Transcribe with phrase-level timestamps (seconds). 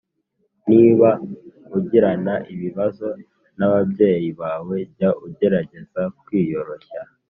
[0.69, 1.09] Niba
[1.77, 3.07] ugirana ibibazo
[3.57, 6.99] n ababyeyi bawe jya ugerageza kwiyoroshya.